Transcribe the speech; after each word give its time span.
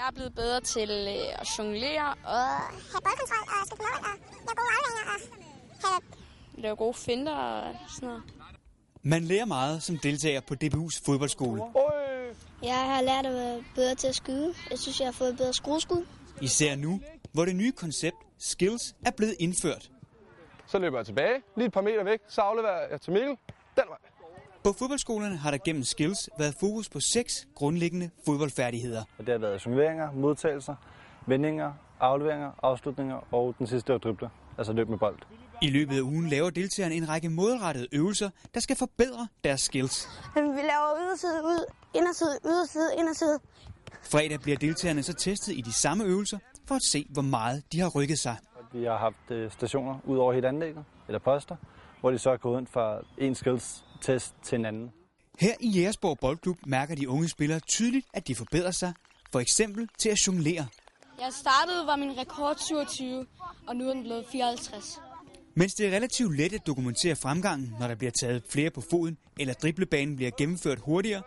Jeg 0.00 0.06
er 0.08 0.12
blevet 0.14 0.34
bedre 0.34 0.60
til 0.60 0.90
øh, 0.90 1.40
at 1.40 1.58
jonglere 1.58 2.14
og 2.24 2.46
have 2.92 3.02
boldkontrol 3.06 3.44
og 3.48 3.66
skifte 3.66 3.82
mål 3.82 3.96
og 4.08 4.14
lave 4.46 4.56
gode 4.56 4.72
afleveringer 4.76 5.14
og 5.82 5.88
have 5.88 6.00
lave 6.64 6.76
gode 6.76 6.94
finder 6.94 7.32
og 7.32 7.74
sådan 7.94 8.08
noget. 8.08 8.22
Man 9.02 9.22
lærer 9.24 9.44
meget 9.44 9.82
som 9.82 9.98
deltager 9.98 10.40
på 10.40 10.54
DBU's 10.64 11.02
fodboldskole. 11.06 11.62
Jeg 12.62 12.74
har 12.74 13.02
lært 13.02 13.26
at 13.26 13.34
være 13.34 13.64
bedre 13.74 13.94
til 13.94 14.08
at 14.08 14.14
skyde. 14.14 14.54
Jeg 14.70 14.78
synes, 14.78 15.00
jeg 15.00 15.06
har 15.06 15.12
fået 15.12 15.36
bedre 15.36 15.54
skrueskud. 15.54 16.06
Især 16.40 16.76
nu, 16.76 17.00
hvor 17.32 17.44
det 17.44 17.56
nye 17.56 17.72
koncept 17.72 18.16
Skills 18.38 18.94
er 19.06 19.10
blevet 19.10 19.36
indført. 19.38 19.90
Så 20.66 20.78
løber 20.78 20.98
jeg 20.98 21.06
tilbage, 21.06 21.42
lige 21.56 21.66
et 21.66 21.72
par 21.72 21.80
meter 21.80 22.04
væk, 22.04 22.20
så 22.28 22.40
afleverer 22.40 22.88
jeg 22.90 23.00
til 23.00 23.12
Mikkel. 23.12 23.36
Den 23.76 23.84
vej. 23.88 24.19
På 24.64 24.72
fodboldskolerne 24.72 25.36
har 25.36 25.50
der 25.50 25.58
gennem 25.58 25.84
Skills 25.84 26.30
været 26.38 26.54
fokus 26.60 26.88
på 26.88 27.00
seks 27.00 27.48
grundlæggende 27.54 28.10
fodboldfærdigheder. 28.26 29.02
Det 29.18 29.28
har 29.28 29.38
været 29.38 29.66
jongleringer, 29.66 30.12
modtagelser, 30.12 30.74
vendinger, 31.26 31.72
afleveringer, 32.00 32.50
afslutninger 32.62 33.34
og 33.34 33.54
den 33.58 33.66
sidste 33.66 33.92
var 33.92 33.98
dribler, 33.98 34.28
altså 34.58 34.72
løb 34.72 34.88
med 34.88 34.98
bold. 34.98 35.18
I 35.62 35.70
løbet 35.70 35.96
af 35.96 36.00
ugen 36.00 36.28
laver 36.28 36.50
deltagerne 36.50 36.94
en 36.94 37.08
række 37.08 37.28
målrettede 37.28 37.86
øvelser, 37.92 38.30
der 38.54 38.60
skal 38.60 38.76
forbedre 38.76 39.28
deres 39.44 39.60
skills. 39.60 40.08
Vi 40.34 40.40
laver 40.40 40.98
yderside 41.02 41.42
ud, 41.44 41.64
inderside, 41.94 42.38
yderside, 42.46 42.90
inderside. 42.98 43.38
Fredag 44.02 44.40
bliver 44.40 44.56
deltagerne 44.58 45.02
så 45.02 45.14
testet 45.14 45.52
i 45.52 45.60
de 45.60 45.72
samme 45.72 46.04
øvelser, 46.04 46.38
for 46.68 46.74
at 46.74 46.82
se, 46.82 47.06
hvor 47.10 47.22
meget 47.22 47.62
de 47.72 47.80
har 47.80 47.88
rykket 47.88 48.18
sig. 48.18 48.36
Vi 48.72 48.84
har 48.84 48.96
haft 48.96 49.30
øh, 49.30 49.50
stationer 49.52 49.98
ud 50.04 50.18
over 50.18 50.32
hele 50.32 50.48
anlægget, 50.48 50.84
eller 51.08 51.18
poster, 51.18 51.56
hvor 52.00 52.10
de 52.10 52.18
så 52.18 52.30
er 52.30 52.36
gået 52.36 52.60
ind 52.60 52.66
fra 52.66 52.98
en 53.18 53.34
skills 53.34 53.84
test 54.02 54.34
til 54.42 54.58
en 54.58 54.64
anden. 54.64 54.90
Her 55.40 55.54
i 55.60 55.68
Jægersborg 55.68 56.18
Boldklub 56.18 56.56
mærker 56.66 56.94
de 56.94 57.08
unge 57.08 57.28
spillere 57.28 57.60
tydeligt, 57.60 58.06
at 58.14 58.28
de 58.28 58.34
forbedrer 58.34 58.70
sig, 58.70 58.92
for 59.32 59.40
eksempel 59.40 59.88
til 59.98 60.08
at 60.08 60.26
jonglere. 60.26 60.66
Jeg 61.20 61.32
startede, 61.32 61.86
var 61.86 61.96
min 61.96 62.18
rekord 62.18 62.56
27, 62.58 63.26
og 63.66 63.76
nu 63.76 63.88
er 63.88 63.92
den 63.92 64.02
blevet 64.02 64.24
54. 64.32 65.00
Mens 65.54 65.74
det 65.74 65.86
er 65.86 65.96
relativt 65.96 66.36
let 66.36 66.52
at 66.52 66.66
dokumentere 66.66 67.16
fremgangen, 67.16 67.74
når 67.80 67.88
der 67.88 67.94
bliver 67.94 68.10
taget 68.10 68.42
flere 68.48 68.70
på 68.70 68.80
foden, 68.90 69.18
eller 69.40 69.54
driblebanen 69.54 70.16
bliver 70.16 70.30
gennemført 70.38 70.78
hurtigere, 70.78 71.22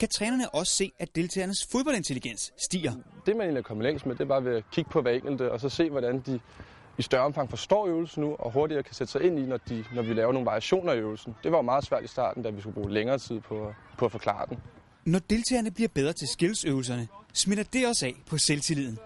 kan 0.00 0.08
trænerne 0.08 0.54
også 0.54 0.72
se, 0.72 0.92
at 0.98 1.16
deltagernes 1.16 1.66
fodboldintelligens 1.72 2.52
stiger. 2.56 2.92
Det 3.26 3.36
man 3.36 3.40
egentlig 3.40 3.58
er 3.58 3.62
kommet 3.62 3.84
længst 3.84 4.06
med, 4.06 4.14
det 4.14 4.20
er 4.20 4.28
bare 4.28 4.44
ved 4.44 4.56
at 4.56 4.64
kigge 4.72 4.90
på 4.90 5.02
hver 5.02 5.10
enkelte, 5.10 5.52
og 5.52 5.60
så 5.60 5.68
se, 5.68 5.90
hvordan 5.90 6.20
de 6.20 6.40
i 6.98 7.02
større 7.02 7.22
omfang 7.22 7.50
forstår 7.50 7.86
øvelsen 7.86 8.22
nu, 8.22 8.36
og 8.38 8.52
hurtigere 8.52 8.82
kan 8.82 8.94
sætte 8.94 9.12
sig 9.12 9.22
ind 9.22 9.38
i, 9.38 9.42
når, 9.42 9.56
de, 9.56 9.84
når 9.94 10.02
vi 10.02 10.14
laver 10.14 10.32
nogle 10.32 10.46
variationer 10.46 10.92
i 10.92 10.98
øvelsen. 10.98 11.34
Det 11.42 11.52
var 11.52 11.58
jo 11.58 11.62
meget 11.62 11.84
svært 11.84 12.04
i 12.04 12.06
starten, 12.06 12.42
da 12.42 12.50
vi 12.50 12.60
skulle 12.60 12.74
bruge 12.74 12.90
længere 12.90 13.18
tid 13.18 13.40
på, 13.40 13.74
på 13.98 14.04
at 14.04 14.12
forklare 14.12 14.46
den. 14.48 14.58
Når 15.04 15.18
deltagerne 15.18 15.70
bliver 15.70 15.88
bedre 15.88 16.12
til 16.12 16.28
skillsøvelserne, 16.28 17.08
smitter 17.32 17.64
det 17.64 17.86
også 17.86 18.06
af 18.06 18.14
på 18.26 18.38
selvtilliden. 18.38 18.98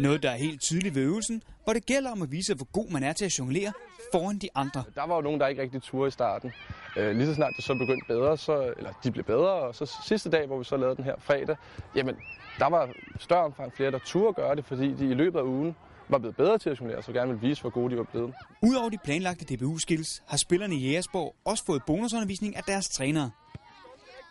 Noget, 0.00 0.22
der 0.22 0.30
er 0.30 0.36
helt 0.36 0.60
tydeligt 0.60 0.94
ved 0.94 1.02
øvelsen, 1.02 1.42
hvor 1.64 1.72
det 1.72 1.86
gælder 1.86 2.10
om 2.10 2.22
at 2.22 2.30
vise, 2.30 2.54
hvor 2.54 2.68
god 2.72 2.90
man 2.90 3.02
er 3.02 3.12
til 3.12 3.24
at 3.24 3.38
jonglere 3.38 3.72
foran 4.12 4.38
de 4.38 4.48
andre. 4.54 4.84
Der 4.94 5.06
var 5.06 5.14
jo 5.16 5.20
nogen, 5.20 5.40
der 5.40 5.46
ikke 5.46 5.62
rigtig 5.62 5.82
turde 5.82 6.08
i 6.08 6.10
starten. 6.10 6.52
Øh, 6.96 7.16
lige 7.16 7.26
så 7.26 7.34
snart 7.34 7.52
det 7.56 7.64
så 7.64 7.74
begyndte 7.74 8.06
bedre, 8.08 8.36
så, 8.36 8.74
eller 8.76 8.92
de 9.04 9.10
blev 9.10 9.24
bedre, 9.24 9.52
og 9.52 9.74
så 9.74 9.96
sidste 10.06 10.30
dag, 10.30 10.46
hvor 10.46 10.58
vi 10.58 10.64
så 10.64 10.76
lavede 10.76 10.96
den 10.96 11.04
her 11.04 11.14
fredag, 11.18 11.56
jamen, 11.94 12.16
der 12.58 12.66
var 12.66 12.88
større 13.18 13.44
omfang 13.44 13.72
flere, 13.72 13.90
der 13.90 13.98
turde 13.98 14.32
gøre 14.34 14.56
det, 14.56 14.64
fordi 14.64 14.94
de 14.94 15.10
i 15.10 15.14
løbet 15.14 15.38
af 15.38 15.42
ugen 15.42 15.76
var 16.08 16.18
blevet 16.18 16.36
bedre 16.36 16.58
til 16.58 16.70
at 16.70 16.80
jonglere, 16.80 17.02
så 17.02 17.12
gerne 17.12 17.28
ville 17.32 17.48
vise, 17.48 17.60
hvor 17.60 17.70
gode 17.70 17.90
de 17.90 17.96
var 17.96 18.04
blevet. 18.04 18.34
Udover 18.62 18.88
de 18.88 18.98
planlagte 19.04 19.56
DBU-skills, 19.56 20.22
har 20.26 20.36
spillerne 20.36 20.74
i 20.74 20.78
Jægersborg 20.78 21.34
også 21.44 21.64
fået 21.64 21.82
bonusundervisning 21.86 22.56
af 22.56 22.62
deres 22.62 22.88
trænere. 22.88 23.30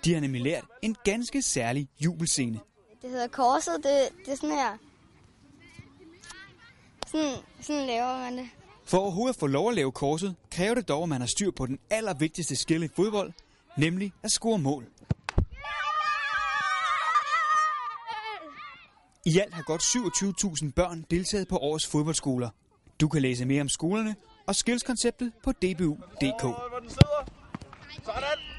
De 0.05 0.13
har 0.13 0.21
nemlig 0.21 0.41
lært 0.41 0.63
en 0.81 0.95
ganske 1.03 1.41
særlig 1.41 1.87
jubelscene. 1.99 2.59
Det 3.01 3.09
hedder 3.09 3.27
korset. 3.27 3.73
Det, 3.75 4.25
det 4.25 4.31
er 4.31 4.35
sådan 4.35 4.55
her. 4.55 4.77
Sådan, 7.07 7.33
sådan 7.61 7.85
laver 7.87 8.17
man 8.17 8.37
det. 8.37 8.49
For 8.85 8.97
overhovedet 8.97 9.33
at 9.35 9.39
få 9.39 9.47
lov 9.47 9.69
at 9.69 9.75
lave 9.75 9.91
korset, 9.91 10.35
kræver 10.51 10.75
det 10.75 10.87
dog, 10.87 11.03
at 11.03 11.09
man 11.09 11.21
har 11.21 11.27
styr 11.27 11.51
på 11.51 11.65
den 11.65 11.79
allervigtigste 11.89 12.55
skill 12.55 12.83
i 12.83 12.87
fodbold, 12.95 13.33
nemlig 13.77 14.11
at 14.23 14.31
score 14.31 14.59
mål. 14.59 14.85
I 19.25 19.39
alt 19.39 19.53
har 19.53 19.63
godt 19.63 19.81
27.000 19.81 20.71
børn 20.71 21.05
deltaget 21.11 21.47
på 21.47 21.57
årets 21.57 21.87
fodboldskoler. 21.87 22.49
Du 22.99 23.07
kan 23.07 23.21
læse 23.21 23.45
mere 23.45 23.61
om 23.61 23.69
skolerne 23.69 24.15
og 24.47 24.55
skillskonceptet 24.55 25.31
på 25.43 25.51
dbu.dk. 25.51 26.41
Sådan! 28.03 28.54